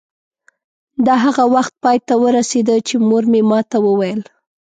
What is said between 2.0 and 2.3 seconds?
ته